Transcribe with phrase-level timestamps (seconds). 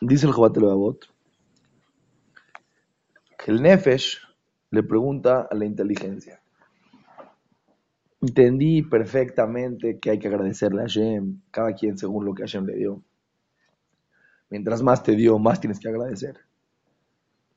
[0.00, 1.06] Dice el Jobat Babot
[3.38, 4.18] que el Nefesh
[4.70, 6.42] le pregunta a la inteligencia.
[8.20, 12.76] Entendí perfectamente que hay que agradecerle a Hashem, cada quien según lo que Hashem le
[12.76, 13.02] dio.
[14.50, 16.36] Mientras más te dio, más tienes que agradecer.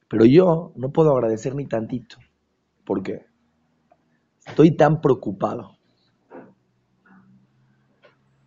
[0.08, 2.18] Pero yo no puedo agradecer ni tantito.
[2.86, 3.26] ¿Por qué?
[4.46, 5.78] Estoy tan preocupado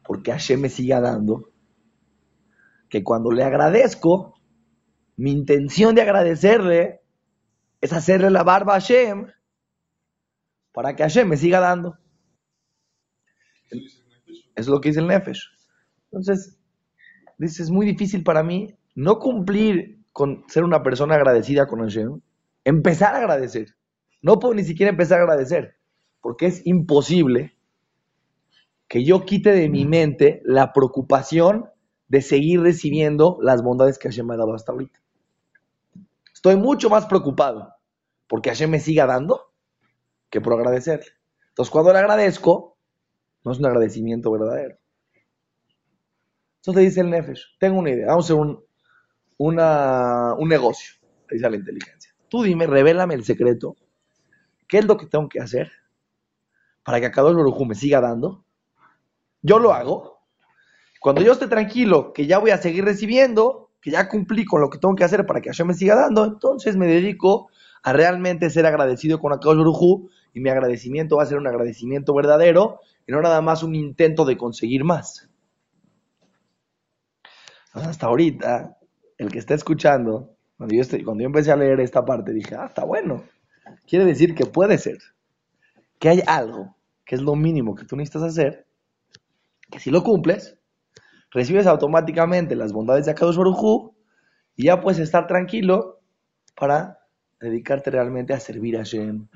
[0.07, 1.51] porque Hashem me siga dando
[2.89, 4.35] que cuando le agradezco,
[5.17, 7.01] mi intención de agradecerle
[7.81, 9.27] es hacerle la barba a Hashem
[10.73, 11.99] para que Hashem me siga dando.
[14.55, 15.51] Es lo que dice el Nefesh.
[16.11, 16.59] Entonces,
[17.39, 22.21] dice, es muy difícil para mí no cumplir con ser una persona agradecida con Hashem,
[22.65, 23.77] empezar a agradecer.
[24.23, 25.77] No puedo ni siquiera empezar a agradecer,
[26.21, 27.57] porque es imposible
[28.89, 31.67] que yo quite de mi mente la preocupación
[32.09, 35.01] de seguir recibiendo las bondades que Hashem me ha dado hasta ahorita.
[36.33, 37.75] Estoy mucho más preocupado
[38.27, 39.53] porque Hashem me siga dando
[40.31, 41.13] que por agradecerle.
[41.49, 42.77] Entonces, cuando le agradezco,
[43.45, 44.77] no es un agradecimiento verdadero.
[46.57, 48.61] Entonces dice el Nefesh, tengo una idea, vamos a hacer un,
[49.39, 50.95] un negocio,
[51.29, 52.13] le dice a la inteligencia.
[52.29, 53.77] Tú dime, revélame el secreto,
[54.67, 55.71] ¿qué es lo que tengo que hacer
[56.85, 58.45] para que a cada uno me siga dando?
[59.43, 60.16] Yo lo hago.
[61.07, 64.71] Cuando yo esté tranquilo, que ya voy a seguir recibiendo, que ya cumplí con lo
[64.71, 67.49] que tengo que hacer para que Hashem me siga dando, entonces me dedico
[67.85, 72.13] a realmente ser agradecido con Akadosh Baruj y mi agradecimiento va a ser un agradecimiento
[72.13, 75.31] verdadero y no nada más un intento de conseguir más.
[77.73, 78.77] Hasta ahorita,
[79.17, 82.57] el que está escuchando, cuando yo, estoy, cuando yo empecé a leer esta parte, dije,
[82.57, 83.23] ah, está bueno.
[83.87, 84.99] Quiere decir que puede ser,
[86.01, 88.67] que hay algo que es lo mínimo que tú necesitas hacer,
[89.71, 90.59] que si lo cumples,
[91.31, 93.93] recibes automáticamente las bondades de Akadosh Baruj
[94.55, 96.01] y ya puedes estar tranquilo
[96.55, 97.01] para
[97.41, 99.29] dedicarte realmente a servir a Hashem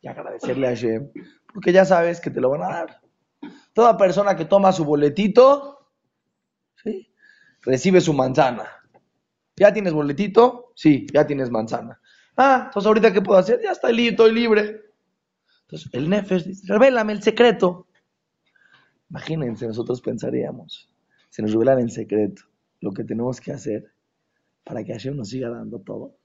[0.00, 1.10] y agradecerle a Hashem,
[1.52, 3.00] porque ya sabes que te lo van a dar.
[3.72, 5.90] Toda persona que toma su boletito,
[6.82, 7.10] ¿sí?
[7.62, 8.68] recibe su manzana.
[9.56, 10.72] ¿Ya tienes boletito?
[10.74, 12.00] Sí, ya tienes manzana.
[12.36, 13.60] Ah, entonces ahorita qué puedo hacer?
[13.62, 14.82] Ya estoy, estoy libre.
[15.62, 17.86] Entonces el Nefesh dice, revélame el secreto.
[19.08, 20.88] Imagínense, nosotros pensaríamos,
[21.36, 22.44] se nos revelan el secreto,
[22.80, 23.92] lo que tenemos que hacer
[24.64, 26.16] para que Hashem nos siga dando todo.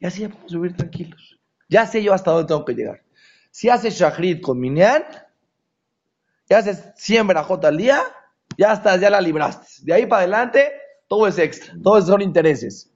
[0.00, 1.38] Y así ya podemos vivir tranquilos.
[1.68, 3.04] Ya sé yo hasta dónde tengo que llegar.
[3.52, 5.04] Si haces shahrid con minyan,
[6.48, 8.02] ya haces 100 verajot al día,
[8.58, 9.84] ya estás, ya la libraste.
[9.84, 10.72] De ahí para adelante,
[11.06, 12.92] todo es extra, todo son intereses.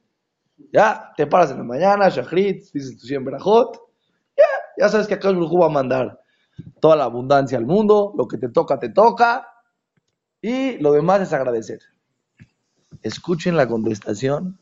[0.72, 3.80] Ya te paras en la mañana, shahrid, dices tu 100 verajot,
[4.36, 4.44] ya,
[4.78, 6.20] ya sabes que acá el va a mandar
[6.80, 9.53] toda la abundancia al mundo, lo que te toca, te toca,
[10.46, 11.80] y lo demás es agradecer.
[13.00, 14.58] Escuchen la contestación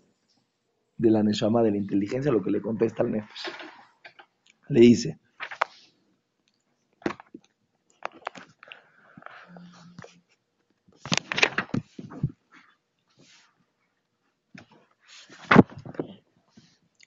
[0.97, 3.51] de la Neshama, de la inteligencia, lo que le contesta al Nefesh.
[4.69, 5.19] Le dice,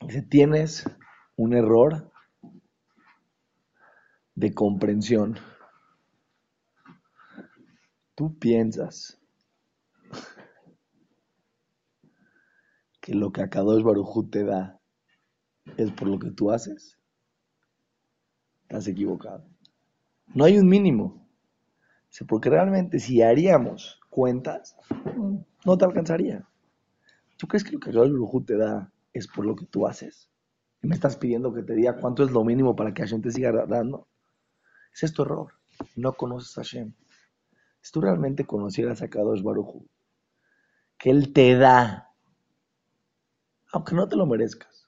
[0.01, 0.83] dice, tienes
[1.37, 2.11] un error
[4.33, 5.39] de comprensión.
[8.15, 9.19] Tú piensas
[13.01, 14.79] que lo que Akadosh Barujú te da
[15.77, 16.97] es por lo que tú haces,
[18.63, 19.45] estás equivocado.
[20.33, 21.27] No hay un mínimo.
[22.29, 24.77] Porque realmente si haríamos cuentas,
[25.65, 26.47] no te alcanzaría.
[27.35, 30.29] ¿Tú crees que lo que Akadosh Barujú te da es por lo que tú haces?
[30.81, 33.31] Y me estás pidiendo que te diga cuánto es lo mínimo para que Hashem te
[33.31, 34.07] siga dando.
[34.93, 35.51] Ese es tu error.
[35.97, 36.93] No conoces a Hashem.
[37.85, 39.87] Si tú realmente conocieras a Kadosh Barujú,
[40.97, 42.05] que Él te da
[43.75, 44.87] aunque no te lo merezcas.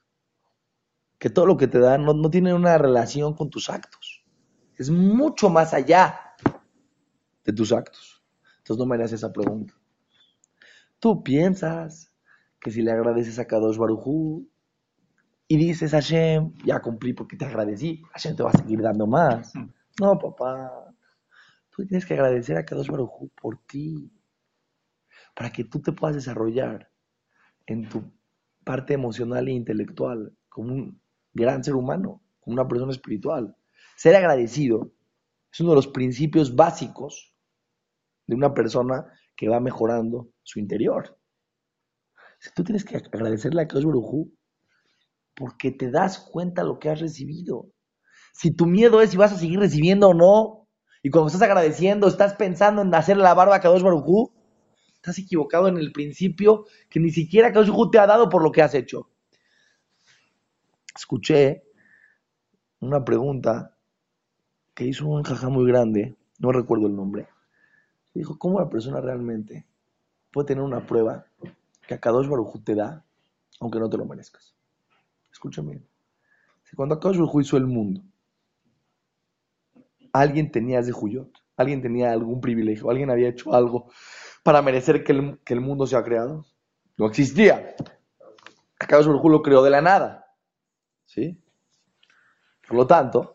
[1.18, 4.24] Que todo lo que te da no, tiene una relación con tus actos.
[4.76, 6.18] Es mucho más allá
[7.44, 8.24] de tus actos.
[8.58, 9.74] Entonces no me hagas esa pregunta.
[10.98, 12.14] Tú piensas
[12.58, 14.48] que si le agradeces a Kadosh Barujú
[15.46, 19.06] y dices a Hashem, ya cumplí porque te agradecí, Hashem te va a seguir dando
[19.06, 19.52] más.
[20.00, 20.87] No, papá.
[21.78, 24.10] Tú tienes que agradecer a Kadosh Barujú por ti.
[25.32, 26.90] Para que tú te puedas desarrollar
[27.66, 28.02] en tu
[28.64, 31.00] parte emocional e intelectual, como un
[31.32, 33.56] gran ser humano, como una persona espiritual.
[33.96, 34.90] Ser agradecido
[35.52, 37.32] es uno de los principios básicos
[38.26, 41.16] de una persona que va mejorando su interior.
[42.56, 44.32] Tú tienes que agradecerle a Kadosh Baruj
[45.36, 47.70] porque te das cuenta lo que has recibido.
[48.32, 50.57] Si tu miedo es si vas a seguir recibiendo o no,
[51.02, 54.30] y cuando estás agradeciendo, estás pensando en hacer la barba a Kadosh Baruj
[54.96, 58.42] Estás equivocado en el principio que ni siquiera Akadosh Baruj Hu te ha dado por
[58.42, 59.08] lo que has hecho.
[60.94, 61.62] Escuché
[62.80, 63.76] una pregunta
[64.74, 67.28] que hizo un jaja muy grande, no recuerdo el nombre.
[68.12, 69.64] Dijo, ¿cómo la persona realmente
[70.32, 71.26] puede tener una prueba
[71.86, 73.04] que Akadosh Baruj Hu te da,
[73.60, 74.54] aunque no te lo merezcas?
[75.32, 75.80] Escúchame.
[76.74, 78.02] Cuando Akadosh Baruj hizo el mundo,
[80.12, 83.90] alguien tenía ese huyot, alguien tenía algún privilegio, alguien había hecho algo
[84.42, 86.46] para merecer que el, que el mundo sea creado.
[86.96, 87.74] No existía.
[88.78, 90.26] Akadosh Baruj lo creó de la nada.
[91.04, 91.40] ¿Sí?
[92.66, 93.32] Por lo tanto,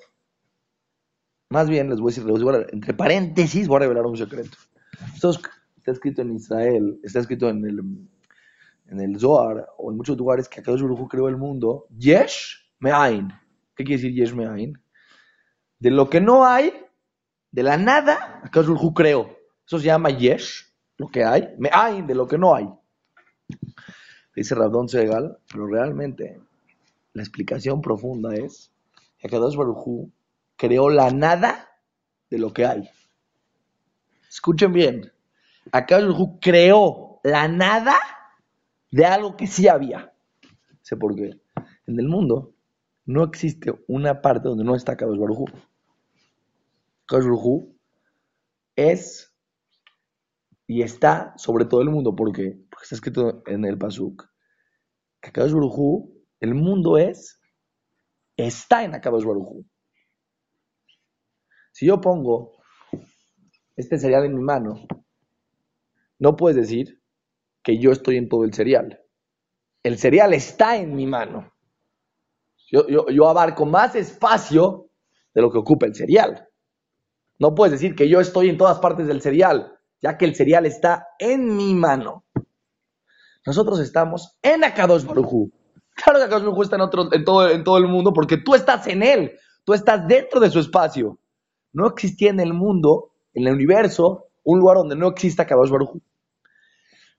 [1.50, 4.58] más bien les voy a decir, entre paréntesis, voy a revelar un secreto.
[5.14, 7.80] Esto está escrito en Israel, está escrito en el,
[8.88, 11.88] en el Zohar o en muchos lugares que Akadosh Baruj creó el mundo.
[11.98, 12.60] Yesh.
[13.76, 14.83] ¿Qué quiere decir Yesh Me'ain?
[15.84, 16.74] De lo que no hay,
[17.52, 19.38] de la nada, Akadosh Baruj Hu creó.
[19.68, 21.56] Eso se llama Yesh, lo que hay.
[21.58, 22.70] Me'ain, de lo que no hay.
[24.34, 26.40] Dice Rabdon Segal, pero realmente
[27.12, 28.72] la explicación profunda es
[29.18, 30.08] que Akadosh Baruj
[30.56, 31.68] creó la nada
[32.30, 32.90] de lo que hay.
[34.30, 35.12] Escuchen bien.
[35.74, 37.98] Akadosh Baruj creó la nada
[38.90, 40.14] de algo que sí había.
[40.82, 41.42] Sé por qué.
[41.88, 42.54] En el mundo
[43.06, 45.50] no existe una parte donde no está Akadosh Baruj
[47.12, 47.78] Hu.
[48.76, 49.34] es
[50.68, 52.16] y está sobre todo el mundo.
[52.16, 52.58] ¿Por qué?
[52.70, 54.26] Porque está escrito en el Pasuk.
[55.22, 55.54] Que Akadosh
[56.40, 57.40] el mundo es,
[58.36, 59.24] está en Akadosh
[61.72, 62.58] Si yo pongo
[63.76, 64.86] este cereal en mi mano,
[66.20, 67.02] no puedes decir
[67.64, 69.02] que yo estoy en todo el cereal.
[69.84, 71.54] El cereal está en mi mano.
[72.72, 74.90] Yo, yo, abarco más espacio
[75.34, 76.48] de lo que ocupa el cereal.
[77.40, 80.66] No puedes decir que yo estoy en todas partes del cereal, ya que el cereal
[80.66, 82.26] está en mi mano.
[83.46, 85.50] Nosotros estamos en Akadosh Baruj
[85.96, 88.56] Claro que Akadosh Baruj está en, otro, en, todo, en todo el mundo porque tú
[88.56, 89.32] estás en él,
[89.64, 91.20] tú estás dentro de su espacio.
[91.72, 95.98] No existía en el mundo, en el universo, un lugar donde no exista Akadosh Baruj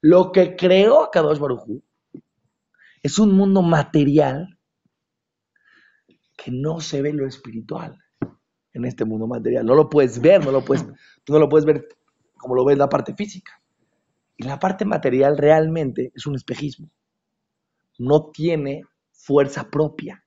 [0.01, 1.83] Lo que creó Akadosh Baruj
[3.03, 4.59] es un mundo material
[6.37, 8.04] que no se ve lo espiritual
[8.75, 9.65] en este mundo material.
[9.65, 10.85] No lo puedes ver, no lo puedes,
[11.25, 11.89] tú no lo puedes ver
[12.37, 13.53] como lo ves la parte física.
[14.37, 16.91] Y la parte material realmente es un espejismo
[17.99, 18.83] no tiene
[19.13, 20.25] fuerza propia.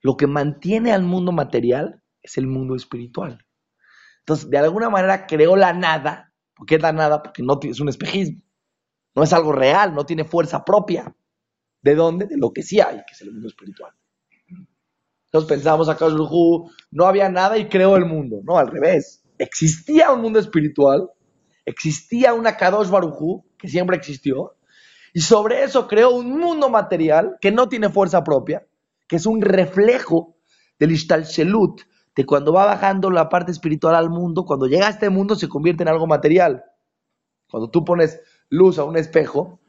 [0.00, 3.44] Lo que mantiene al mundo material es el mundo espiritual.
[4.20, 6.32] Entonces, de alguna manera creó la nada.
[6.54, 7.22] ¿Por qué es la nada?
[7.22, 8.42] Porque no es un espejismo.
[9.14, 11.14] No es algo real, no tiene fuerza propia.
[11.82, 12.26] ¿De dónde?
[12.26, 13.92] De lo que sí hay, que es el mundo espiritual.
[15.28, 16.06] Entonces pensamos acá,
[16.90, 18.40] no había nada y creó el mundo.
[18.44, 19.22] No, al revés.
[19.36, 21.10] Existía un mundo espiritual,
[21.66, 24.56] existía una Kadosh Barujú, que siempre existió,
[25.12, 28.66] y sobre eso creó un mundo material que no tiene fuerza propia,
[29.06, 30.36] que es un reflejo
[30.78, 31.82] del Ishtalshelut,
[32.16, 35.48] de cuando va bajando la parte espiritual al mundo, cuando llega a este mundo se
[35.48, 36.64] convierte en algo material.
[37.50, 39.60] Cuando tú pones luz a un espejo,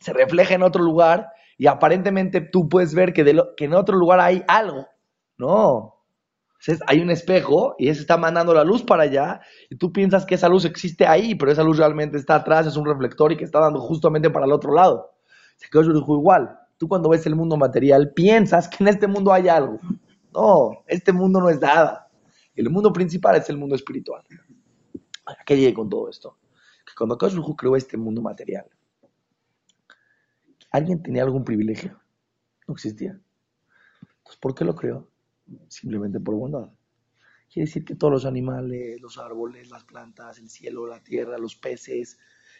[0.00, 1.28] se refleja en otro lugar
[1.58, 3.22] y aparentemente tú puedes ver que,
[3.58, 4.86] en otro lugar hay algo.
[5.36, 5.98] No,
[6.86, 10.36] hay un espejo y ese está mandando la luz para allá y tú piensas que
[10.36, 13.44] esa luz existe ahí, pero esa luz realmente está atrás, es un reflector y que
[13.44, 15.10] está dando justamente para el otro lado.
[15.56, 16.58] Se quedó igual.
[16.78, 19.80] Tú cuando ves el mundo material piensas que en este mundo hay algo.
[20.32, 22.08] No, este mundo no es nada.
[22.54, 24.22] El mundo principal es el mundo espiritual.
[25.26, 26.38] ¿A qué llegué con todo esto?
[26.86, 28.66] Que cuando Akash creó este mundo material,
[30.70, 32.00] ¿alguien tenía algún privilegio?
[32.66, 33.20] No existía.
[34.18, 35.08] Entonces, ¿por qué lo creó?
[35.68, 36.70] simplemente por bondad.
[37.50, 41.56] Quiere decir que todos los animales, los árboles, las plantas, el cielo, la tierra, los
[41.56, 42.18] peces,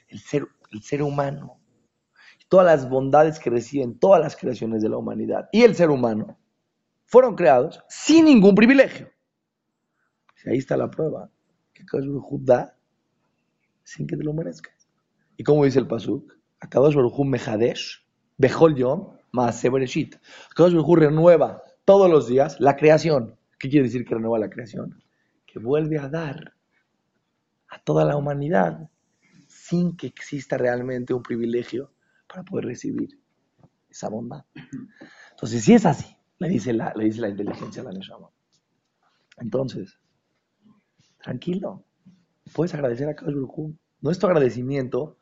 [0.09, 1.61] el ser, el ser humano,
[2.49, 6.39] todas las bondades que reciben todas las creaciones de la humanidad y el ser humano,
[7.05, 9.11] fueron creados sin ningún privilegio.
[10.47, 11.31] Ahí está la prueba,
[11.75, 12.09] que Kadosh
[12.41, 12.75] da
[13.83, 14.89] sin que te lo merezcas.
[15.37, 18.05] Y como dice el Pasuk, Akadosh Baruj Mehadesh,
[18.37, 20.17] Bechol Yom, Maase Bereshit.
[20.51, 23.37] Akadosh Baruj renueva todos los días la creación.
[23.59, 25.03] ¿Qué quiere decir que renueva la creación?
[25.47, 26.55] Que vuelve a dar
[27.69, 28.89] a toda la humanidad
[29.47, 31.93] sin que exista realmente un privilegio
[32.27, 33.19] para poder recibir
[33.89, 34.45] esa bondad.
[35.31, 38.29] Entonces, si es así, le dice la, le dice la inteligencia a la Neshama.
[39.39, 39.99] Entonces,
[41.23, 41.85] tranquilo,
[42.53, 43.37] puedes agradecer a Kadosh
[44.01, 45.19] Nuestro agradecimiento,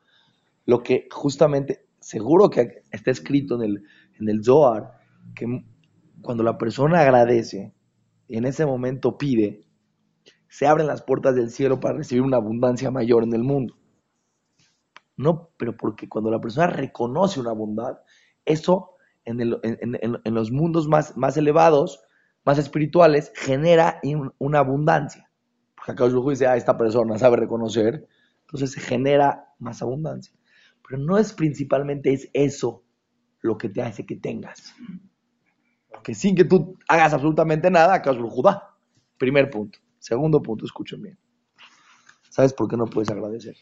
[0.67, 3.83] lo que justamente, seguro que está escrito en el,
[4.19, 4.99] en el Zohar,
[5.35, 5.65] que
[6.21, 7.73] cuando la persona agradece
[8.27, 9.67] y en ese momento pide,
[10.49, 13.77] se abren las puertas del cielo para recibir una abundancia mayor en el mundo.
[15.15, 17.97] No, pero porque cuando la persona reconoce una bondad,
[18.45, 18.91] eso
[19.25, 22.01] en, el- en- en- en los mundos más, más elevados,
[22.45, 25.29] más espirituales, genera un- una abundancia.
[25.75, 28.07] Porque acá Hu dice, ah, esta persona sabe reconocer,
[28.41, 30.36] entonces se genera más abundancia.
[30.87, 32.83] Pero no es principalmente es eso
[33.41, 34.73] lo que te hace que tengas.
[35.89, 38.77] Porque sin que tú hagas absolutamente nada, Hu da.
[39.17, 39.79] Primer punto.
[39.99, 41.19] Segundo punto, escuchen bien.
[42.29, 43.55] ¿Sabes por qué no puedes agradecer?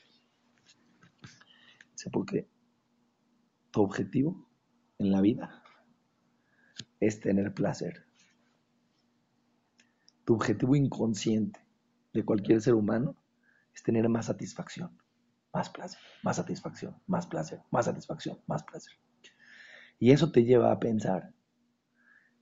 [1.96, 2.48] Sé por qué.
[3.72, 4.48] Tu objetivo
[5.00, 5.63] en la vida
[7.00, 8.05] es tener placer.
[10.25, 11.60] Tu objetivo inconsciente
[12.13, 13.15] de cualquier ser humano
[13.74, 14.98] es tener más satisfacción,
[15.55, 18.91] más placer, más satisfacción, más placer, más satisfacción, más placer.
[19.97, 21.33] Y eso te lleva a pensar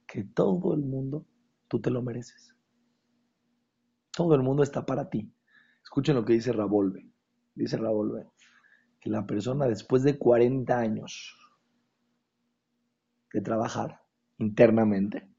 [0.08, 1.24] que todo el mundo
[1.68, 2.56] tú te lo mereces.
[4.12, 5.32] Todo el mundo está para ti.
[5.84, 7.08] Escuchen lo que dice Ravolve.
[7.54, 8.32] Dice Ravolve
[9.00, 11.38] que la persona después de 40 años
[13.32, 14.02] de trabajar
[14.40, 15.30] internamente,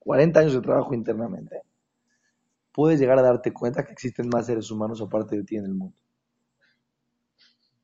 [0.00, 1.62] 40 años de trabajo internamente,
[2.72, 5.74] puedes llegar a darte cuenta que existen más seres humanos aparte de ti en el
[5.74, 5.96] mundo.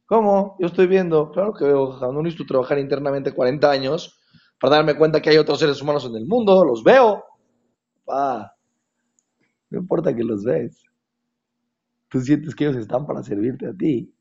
[0.07, 0.57] ¿Cómo?
[0.59, 4.21] Yo estoy viendo, claro que veo, no necesito trabajar internamente 40 años
[4.61, 7.25] para darme cuenta que hay otros seres humanos en el mundo, los veo.
[8.05, 8.55] Pa,
[9.71, 10.85] no importa que los ves.
[12.09, 14.15] Tú sientes que ellos están para servirte a ti.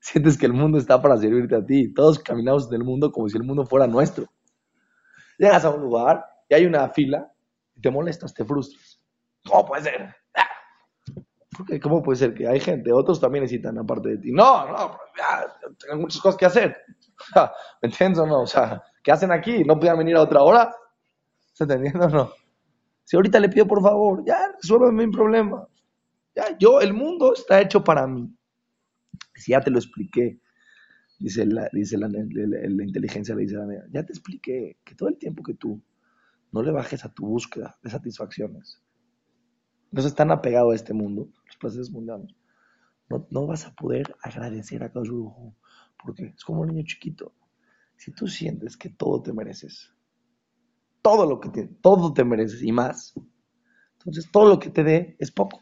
[0.00, 1.92] Sientes que el mundo está para servirte a ti.
[1.94, 4.26] Todos caminamos en el mundo como si el mundo fuera nuestro.
[5.38, 7.32] Llegas a un lugar y hay una fila
[7.74, 9.00] y te molestas, te frustras.
[9.46, 10.19] ¿Cómo puede ser?
[11.60, 11.78] ¿Por qué?
[11.78, 14.32] ¿Cómo puede ser que hay gente, otros también necesitan aparte de ti?
[14.32, 15.46] No, no, ya,
[15.78, 16.74] tengo muchas cosas que hacer.
[17.82, 18.42] ¿Me entiendes o no?
[18.42, 19.62] O sea, ¿qué hacen aquí?
[19.64, 20.74] ¿No podían venir a otra hora?
[21.52, 22.30] ¿Se entendiendo o no?
[23.04, 25.68] Si ahorita le pido por favor, ya, resuélveme mi problema.
[26.34, 28.30] Ya, yo, el mundo está hecho para mí.
[29.34, 30.40] Si ya te lo expliqué,
[31.20, 34.94] dice la, dice la, la- la- la inteligencia, le dice la ya te expliqué que
[34.96, 35.82] todo el tiempo que tú
[36.52, 38.82] no le bajes a tu búsqueda de satisfacciones,
[39.92, 41.28] no estás tan apegado a este mundo,
[41.60, 42.34] placeres mundanos,
[43.10, 45.10] no, no vas a poder agradecer a Kadosh
[46.04, 47.32] porque es como un niño chiquito.
[47.96, 49.92] Si tú sientes que todo te mereces,
[51.02, 53.14] todo lo que te, todo te mereces y más,
[53.98, 55.60] entonces todo lo que te dé es poco.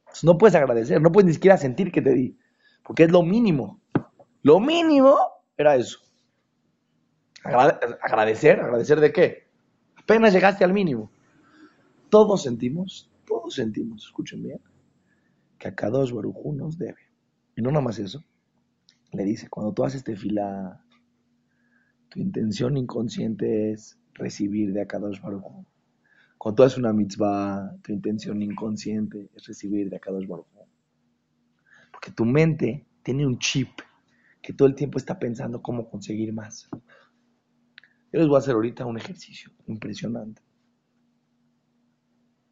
[0.00, 2.38] Entonces, no puedes agradecer, no puedes ni siquiera sentir que te di,
[2.84, 3.80] porque es lo mínimo.
[4.42, 5.16] Lo mínimo
[5.56, 6.00] era eso.
[7.44, 9.26] Agrade- agradecer, agradecer de qué?
[9.96, 11.10] Apenas llegaste al mínimo.
[12.10, 14.60] Todos sentimos, todos sentimos, escuchen bien,
[15.64, 17.10] que a Kadosh Baruj Hu nos debe.
[17.56, 18.22] Y no nada más eso.
[19.12, 20.84] Le dice, cuando tú haces tefila,
[22.10, 25.66] tu intención inconsciente es recibir de Akadosh Baruj Hu.
[26.36, 30.68] Cuando tú haces una mitzvah, tu intención inconsciente es recibir de Akadosh Baruj Hu.
[31.92, 33.70] Porque tu mente tiene un chip
[34.42, 36.68] que todo el tiempo está pensando cómo conseguir más.
[38.12, 40.42] Yo les voy a hacer ahorita un ejercicio impresionante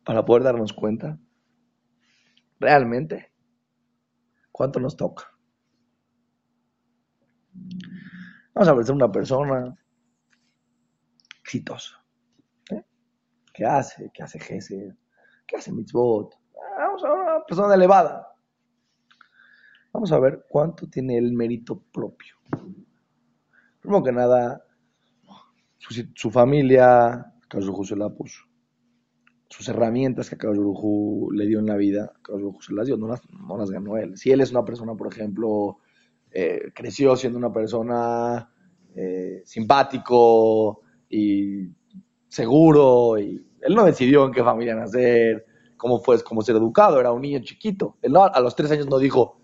[0.02, 1.20] para poder darnos cuenta
[2.62, 3.32] realmente
[4.50, 5.24] cuánto nos toca.
[8.54, 9.76] Vamos a ver una persona
[11.40, 12.02] exitosa.
[12.70, 12.84] ¿eh?
[13.52, 14.10] ¿Qué hace?
[14.14, 14.94] ¿Qué hace Gesed?
[15.46, 16.34] ¿Qué hace Mitzvot?
[16.78, 18.28] Vamos a ver una persona elevada.
[19.92, 22.36] Vamos a ver cuánto tiene el mérito propio.
[23.80, 24.64] Primero que nada,
[25.78, 27.32] su, su familia,
[27.84, 28.51] se la puso.
[29.52, 33.06] Sus herramientas que Baruj Hu le dio en la vida, Hu se las dio, no
[33.06, 34.16] las, no las ganó él.
[34.16, 35.76] Si él es una persona, por ejemplo,
[36.30, 38.50] eh, creció siendo una persona
[38.96, 40.80] eh, simpático
[41.10, 41.68] y
[42.28, 45.44] seguro, y él no decidió en qué familia nacer,
[45.76, 47.98] cómo fue, cómo ser educado, era un niño chiquito.
[48.00, 49.38] Él no, a los tres años no dijo,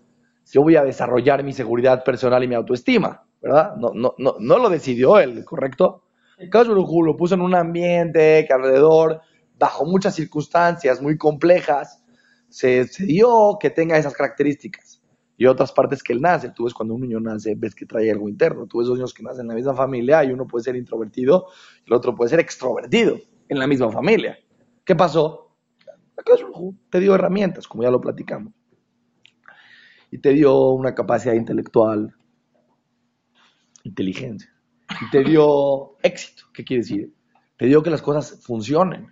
[0.51, 3.75] yo voy a desarrollar mi seguridad personal y mi autoestima, ¿verdad?
[3.75, 6.05] No, no, no, no lo decidió él, ¿correcto?
[6.51, 9.21] Baruj Hu lo puso en un ambiente que alrededor,
[9.59, 12.01] bajo muchas circunstancias muy complejas,
[12.47, 15.01] se, se dio que tenga esas características.
[15.37, 16.49] Y otras partes que él nace.
[16.49, 18.67] Tú ves cuando un niño nace, ves que trae algo interno.
[18.67, 21.47] Tú ves dos niños que nacen en la misma familia y uno puede ser introvertido
[21.85, 24.37] el otro puede ser extrovertido en la misma familia.
[24.85, 25.55] ¿Qué pasó?
[26.89, 28.53] Te dio herramientas, como ya lo platicamos.
[30.11, 32.15] Y te dio una capacidad intelectual,
[33.83, 34.53] inteligencia.
[35.01, 36.43] Y te dio éxito.
[36.53, 37.13] ¿Qué quiere decir?
[37.57, 39.07] Te dio que las cosas funcionen.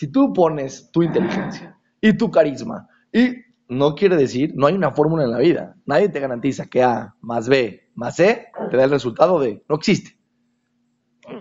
[0.00, 3.34] Si tú pones tu inteligencia y tu carisma, y
[3.68, 5.76] no quiere decir, no hay una fórmula en la vida.
[5.84, 9.76] Nadie te garantiza que A más B más C te da el resultado de, no
[9.76, 10.18] existe.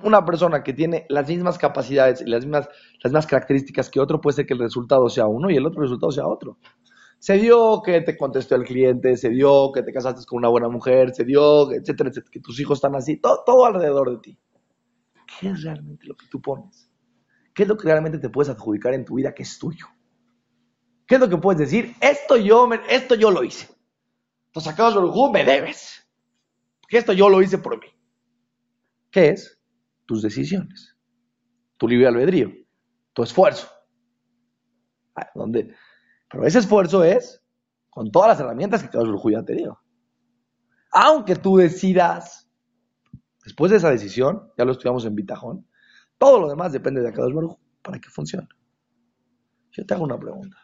[0.03, 2.67] Una persona que tiene las mismas capacidades y las mismas,
[3.01, 5.81] las mismas características que otro, puede ser que el resultado sea uno y el otro
[5.81, 6.57] resultado sea otro.
[7.17, 10.67] Se dio que te contestó el cliente, se dio que te casaste con una buena
[10.67, 14.39] mujer, se dio, etcétera, etcétera, que tus hijos están así, todo, todo alrededor de ti.
[15.39, 16.88] ¿Qué es realmente lo que tú pones?
[17.59, 19.85] ¿Qué es lo que realmente te puedes adjudicar en tu vida que es tuyo?
[21.05, 21.93] ¿Qué es lo que puedes decir?
[21.99, 23.67] Esto yo, esto yo lo hice.
[24.45, 24.89] Entonces, acá
[25.33, 26.09] me debes.
[26.79, 27.87] Porque esto yo lo hice por mí.
[29.11, 29.61] ¿Qué es?
[30.05, 30.95] Tus decisiones.
[31.75, 32.49] Tu libre albedrío.
[33.11, 33.67] Tu esfuerzo.
[35.13, 35.75] Ah, ¿Dónde?
[36.31, 37.43] Pero ese esfuerzo es
[37.89, 39.81] con todas las herramientas que Baruj ya te dio.
[40.93, 42.49] Aunque tú decidas,
[43.43, 45.68] después de esa decisión, ya lo estudiamos en Bitajón,
[46.19, 48.47] todo lo demás depende de Kadosh Baruj para que funcione.
[49.71, 50.57] Yo te hago una pregunta.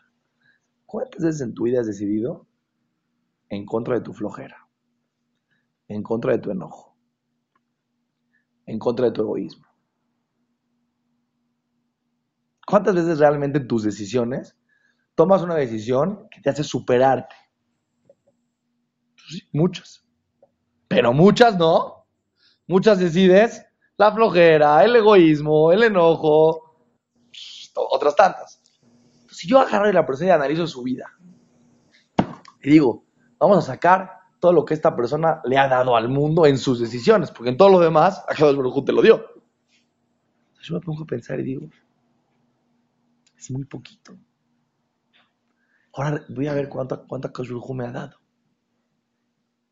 [0.86, 2.48] ¿Cuántas veces en tu vida has decidido
[3.50, 4.70] en contra de tu flojera?
[5.88, 6.96] En contra de tu enojo?
[8.68, 9.66] En contra de tu egoísmo?
[12.68, 14.56] ¿Cuántas veces realmente en tus decisiones
[15.16, 17.36] tomas una decisión que te hace superarte.
[19.16, 20.06] Pues muchas.
[20.88, 22.06] Pero muchas no.
[22.68, 23.65] Muchas decides
[23.98, 26.78] la flojera, el egoísmo, el enojo,
[27.76, 28.62] otras tantas.
[29.30, 31.12] si yo agarro a la persona y analizo su vida
[32.62, 33.06] y digo,
[33.38, 36.80] vamos a sacar todo lo que esta persona le ha dado al mundo en sus
[36.80, 39.24] decisiones, porque en todo lo demás, a cada te lo dio.
[40.62, 41.70] Yo me pongo a pensar y digo,
[43.38, 44.18] es muy poquito.
[45.94, 47.32] Ahora voy a ver cuánta, cuánta
[47.74, 48.18] me ha dado.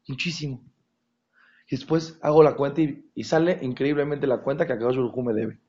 [0.08, 0.62] Muchísimo.
[1.76, 5.60] Después hago la cuenta y, sale increíblemente la cuenta que a Kadosh me debe.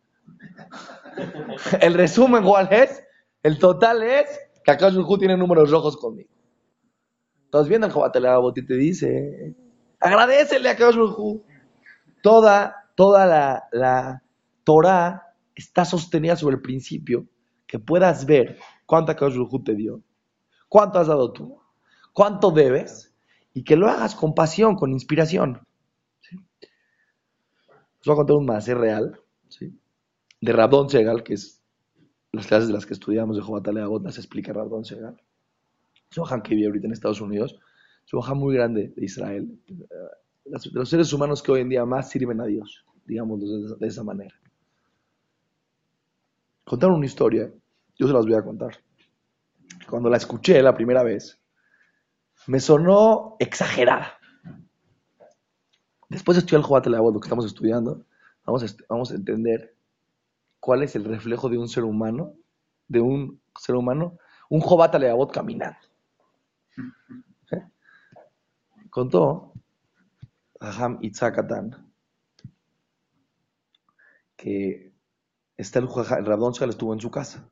[1.81, 3.03] El resumen, ¿cuál es?
[3.43, 4.27] El total es
[4.63, 6.29] que Akash tiene números rojos conmigo.
[7.45, 9.55] Entonces viendo el Jobateleabot y te dice,
[9.99, 11.41] agradecele a Kadosh
[12.23, 14.23] Toda, toda la, la
[14.63, 17.27] Torah está sostenida sobre el principio
[17.67, 20.03] que puedas ver cuánta Kadosh te dio
[20.69, 21.63] ¿Cuánto has dado tú?
[22.13, 23.15] ¿Cuánto debes?
[23.55, 25.67] Y que lo hagas con pasión, con inspiración.
[28.05, 29.73] Os voy a contar un es real, ¿sí?
[30.41, 31.63] de Rabdon Segal, que es
[32.33, 35.17] las clases de las que estudiamos de Jobatale Agot, las explica Rabdon Segal.
[36.11, 37.59] Es un que vive ahorita en Estados Unidos.
[38.07, 39.59] Es un muy grande de Israel.
[39.67, 43.41] De los seres humanos que hoy en día más sirven a Dios, digamos
[43.81, 44.35] de esa manera.
[46.65, 47.51] Contaron una historia,
[47.97, 48.79] yo se las voy a contar
[49.89, 51.41] cuando la escuché la primera vez,
[52.47, 54.19] me sonó exagerada.
[56.15, 58.07] Después de estudiar el Jobat lo que estamos estudiando,
[58.47, 58.63] vamos
[59.11, 59.75] a, entender
[60.61, 62.35] cuál es el reflejo de un ser humano,
[62.87, 64.17] de un ser humano,
[64.49, 65.77] un Jobat Leabot caminando.
[67.51, 67.65] ¿Eh?
[68.91, 69.55] Contó
[70.61, 71.93] Aham Itzakatan
[74.37, 74.93] que
[75.57, 77.51] está el, el Rabdón estuvo en su casa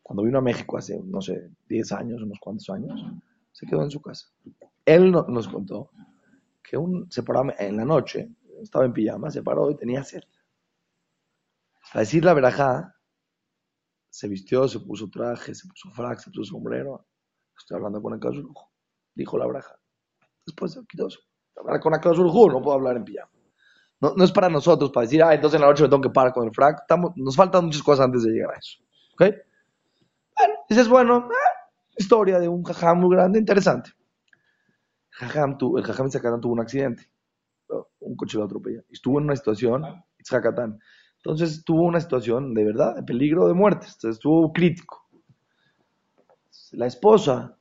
[0.00, 3.04] cuando vino a México hace, no sé, 10 años, unos cuantos años,
[3.50, 4.28] se quedó en su casa.
[4.84, 5.90] Él nos contó
[6.62, 10.22] que un, se paró en la noche, estaba en pijama, se paró y tenía sed.
[11.92, 12.96] A decir la verajá,
[14.08, 17.06] se vistió, se puso traje, se puso frac, se puso sombrero.
[17.56, 18.20] Estoy hablando con el
[19.14, 19.74] dijo la braja.
[20.46, 21.08] Después se quitó
[21.56, 23.30] hablar con lujo, no puedo hablar en pijama.
[24.00, 26.10] No, no, es para nosotros, para decir, ah, entonces en la noche me tengo que
[26.10, 26.80] parar con el frac.
[26.80, 28.78] Estamos, nos faltan muchas cosas antes de llegar a eso.
[29.14, 29.34] ¿Ok?
[30.68, 33.92] Dices, bueno, ah, historia de un jajam muy grande, interesante.
[35.12, 37.08] Jajam tu, el jajam Itzhakatán tuvo un accidente.
[38.00, 38.82] Un coche lo atropella.
[38.90, 39.84] Estuvo en una situación,
[40.18, 40.78] Itzhakatán.
[41.16, 43.86] Entonces tuvo una situación de verdad, de peligro de muerte.
[43.86, 45.06] Entonces estuvo crítico.
[46.72, 47.56] La esposa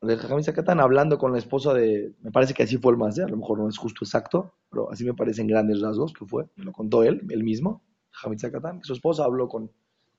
[0.00, 3.18] del jajam Itzhakatán hablando con la esposa de, me parece que así fue el más,
[3.18, 6.46] a lo mejor no es justo exacto, pero así me parecen grandes rasgos que fue,
[6.56, 9.70] me lo contó él, él mismo, Jajam Itzhakatán, que su esposa habló con,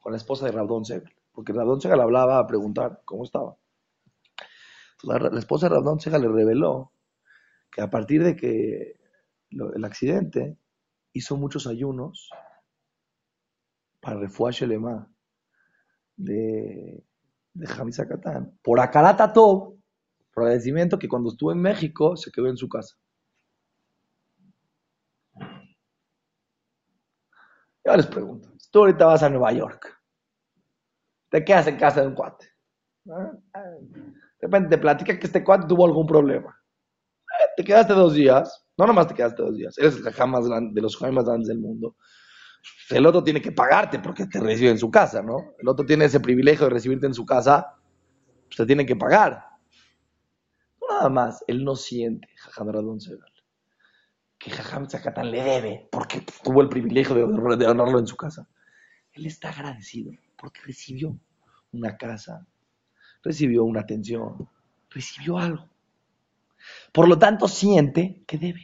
[0.02, 3.58] con la esposa de Rabdón Sebel porque Radón Sega le hablaba a preguntar cómo estaba.
[5.06, 6.92] La, esposa de Radón Sega le reveló
[7.72, 9.00] que a partir de que
[9.52, 10.58] el accidente
[11.14, 12.30] hizo muchos ayunos
[14.02, 15.12] para refuaje lema
[16.16, 17.04] de,
[17.54, 17.68] de
[18.08, 19.78] Catán, por Akarata Top,
[20.34, 22.98] por agradecimiento que cuando estuvo en México se quedó en su casa.
[27.86, 30.02] Yo les pregunto, tú ahorita vas a Nueva York,
[31.30, 32.48] te quedas en casa de un cuate.
[34.40, 36.62] De repente te platica que este cuate tuvo algún problema.
[37.24, 40.74] Eh, te quedaste dos días, no nomás te quedaste dos días, eres el más grande,
[40.74, 41.96] de los más grandes del mundo.
[42.90, 45.54] El otro tiene que pagarte porque te recibe en su casa, ¿no?
[45.60, 47.76] El otro tiene ese privilegio de recibirte en su casa,
[48.46, 49.44] pues te tiene que pagar.
[50.90, 53.32] nada más, él no siente, Jajam Radon Segal,
[54.38, 58.48] que Jajam Zacatán le debe porque tuvo el privilegio de, de en su casa.
[59.14, 61.18] Él está agradecido porque recibió
[61.72, 62.46] una casa,
[63.26, 64.48] recibió una atención,
[64.90, 65.68] recibió algo.
[66.94, 68.62] Por lo tanto, siente que debe.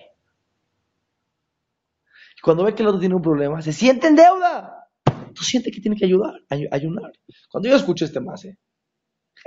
[2.41, 4.87] Cuando ve que el otro tiene un problema, se siente en deuda.
[5.33, 7.11] Tú sientes que tiene que ayudar, ayunar.
[7.49, 8.57] Cuando yo escucho este más, ¿eh?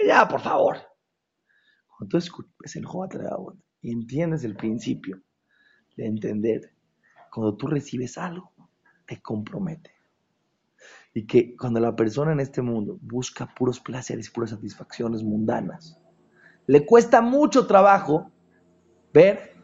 [0.07, 0.79] ya, por favor.
[1.87, 2.85] Cuando tú escuchas el
[3.83, 5.23] y entiendes el principio
[5.97, 6.73] de entender,
[7.31, 8.53] cuando tú recibes algo,
[9.07, 9.94] te compromete.
[11.15, 15.97] Y que cuando la persona en este mundo busca puros placeres, puras satisfacciones mundanas,
[16.67, 18.31] le cuesta mucho trabajo
[19.13, 19.55] ver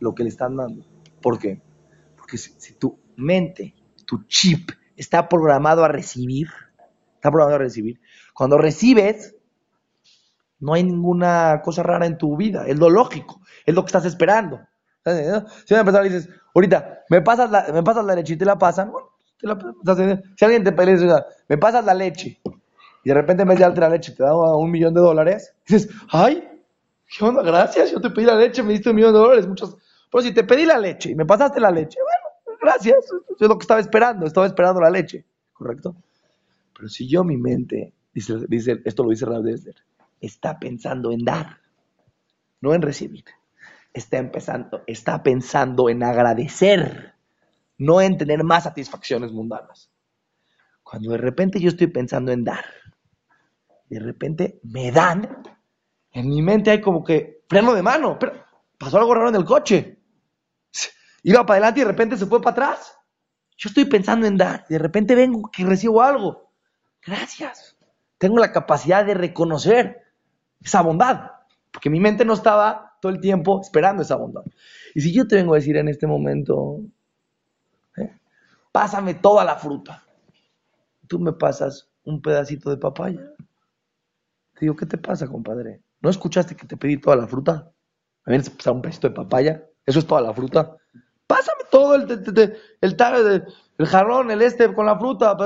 [0.00, 0.84] lo que le están dando.
[1.22, 1.60] ¿Por qué?
[2.16, 3.74] Porque si, tu mente,
[4.04, 6.48] tu chip está programado a recibir,
[7.14, 8.00] está programado a recibir,
[8.34, 9.36] cuando recibes,
[10.60, 14.04] no hay ninguna cosa rara en tu vida, es lo lógico, es lo que estás
[14.04, 14.60] esperando.
[15.64, 18.92] Si una persona dices, ahorita, me pasas la, me pasas la leche y la pasan,
[19.40, 22.40] si alguien te pelea, me pasas la leche,
[23.04, 25.54] y de repente en vez de darte la leche te da un millón de dólares,
[25.66, 26.46] dices, ay,
[27.06, 27.42] ¿qué onda?
[27.42, 29.76] Gracias, yo te pedí la leche, me diste un millón de dólares, muchos
[30.10, 32.96] pero si te pedí la leche y me pasaste la leche, bueno, gracias,
[33.38, 35.96] es lo que estaba esperando, estaba esperando la leche, ¿correcto?
[36.74, 39.76] Pero si yo mi mente, dice, dice esto lo dice Raúl Desler,
[40.20, 41.58] está pensando en dar,
[42.60, 43.24] no en recibir,
[43.92, 47.14] está empezando, está pensando en agradecer,
[47.78, 49.90] no en tener más satisfacciones mundanas.
[50.82, 52.64] Cuando de repente yo estoy pensando en dar,
[53.88, 55.42] de repente me dan,
[56.12, 58.32] en mi mente hay como que freno de mano, pero
[58.78, 59.98] pasó algo raro en el coche
[61.22, 62.94] iba para adelante y de repente se fue para atrás.
[63.56, 66.52] Yo estoy pensando en dar, de repente vengo que recibo algo.
[67.04, 67.76] Gracias.
[68.18, 70.02] Tengo la capacidad de reconocer
[70.60, 71.30] esa bondad,
[71.72, 74.42] porque mi mente no estaba todo el tiempo esperando esa bondad.
[74.94, 76.80] Y si yo te vengo a decir en este momento.
[78.72, 80.04] Pásame toda la fruta,
[81.06, 83.20] tú me pasas un pedacito de papaya.
[84.54, 85.82] Te digo, ¿qué te pasa, compadre?
[86.00, 87.70] ¿No escuchaste que te pedí toda la fruta?
[88.24, 89.64] ¿Me vienes a pasar un pedacito de papaya?
[89.84, 90.76] ¿Eso es toda la fruta?
[91.26, 92.10] Pásame todo el,
[92.80, 93.44] el,
[93.78, 95.36] el, jarrón, el este con la fruta,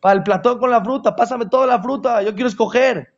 [0.00, 3.14] para el platón con la fruta, pásame toda la fruta, yo quiero escoger.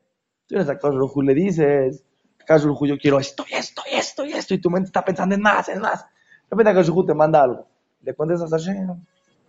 [0.46, 2.04] Tú eres a Ruju le dices,
[2.48, 5.42] Ruju, yo quiero esto esto y esto y esto, y tu mente está pensando en
[5.42, 6.04] más, en más.
[6.04, 7.66] De repente Ruju te manda algo.
[8.00, 8.58] Le cuentas a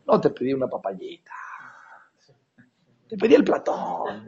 [0.10, 1.32] no te pedí una papayita,
[3.08, 4.28] te pedí el platón.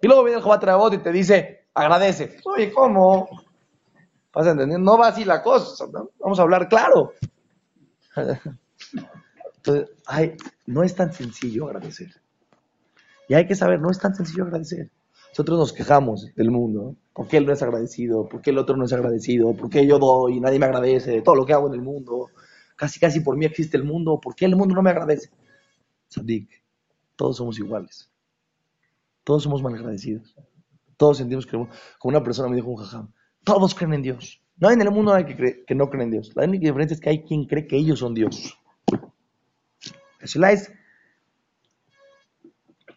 [0.00, 2.38] Y luego viene el Jobat y te dice, agradece.
[2.44, 3.28] Oye, ¿cómo?
[4.32, 4.78] ¿Vas a entender?
[4.78, 5.86] No va así la cosa,
[6.18, 7.12] vamos a hablar claro.
[9.56, 9.96] Entonces,
[10.66, 12.10] no es tan sencillo agradecer.
[13.28, 14.90] Y hay que saber, no es tan sencillo agradecer.
[15.30, 16.96] Nosotros nos quejamos del mundo.
[17.12, 18.28] ¿Por qué él no es agradecido?
[18.28, 19.54] ¿Por qué el otro no es agradecido?
[19.54, 21.82] ¿Por qué yo doy y nadie me agradece de todo lo que hago en el
[21.82, 22.30] mundo?
[22.76, 24.20] Casi, casi por mí existe el mundo.
[24.20, 25.30] ¿Por qué el mundo no me agradece?
[26.08, 26.62] Sadik,
[27.16, 28.10] todos somos iguales.
[29.24, 30.36] Todos somos malagradecidos.
[30.96, 31.68] Todos sentimos que, como
[32.04, 33.12] una persona me dijo un jajam,
[33.44, 34.40] todos creen en Dios.
[34.56, 36.32] No hay en el mundo nadie que, que no cree en Dios.
[36.34, 38.58] La única diferencia es que hay quien cree que ellos son Dios.
[40.34, 40.72] La es,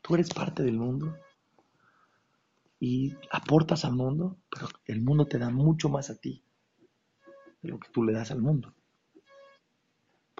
[0.02, 1.16] tú eres parte del mundo
[2.80, 6.44] y aportas al mundo, pero el mundo te da mucho más a ti
[7.62, 8.74] de lo que tú le das al mundo.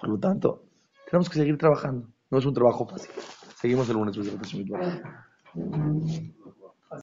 [0.00, 0.64] Por lo tanto,
[1.10, 2.08] tenemos que seguir trabajando.
[2.30, 3.10] No es un trabajo fácil.
[3.54, 4.16] Seguimos el lunes.